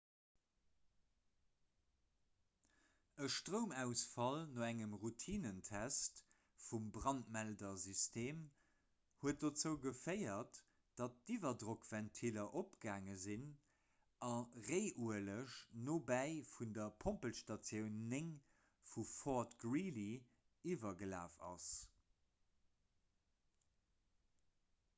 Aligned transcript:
e 3.25 3.27
stroumausfall 3.33 4.39
no 4.53 4.63
engem 4.67 4.95
routinentest 5.03 6.21
vum 6.67 6.87
brandmeldersystem 6.95 8.39
huet 9.25 9.43
dozou 9.45 9.75
geféiert 9.83 10.61
datt 11.01 11.21
d'iwwerdrockventiller 11.27 12.57
opgaange 12.63 13.19
sinn 13.25 13.45
a 14.29 14.31
réiueleg 14.71 15.55
nobäi 15.91 16.35
vun 16.55 16.75
der 16.79 16.91
pompelstatioun 17.07 18.03
9 18.15 18.33
vu 18.95 19.05
fort 19.13 19.55
greely 19.67 20.09
iwwergelaf 20.73 21.37
ass 21.53 21.71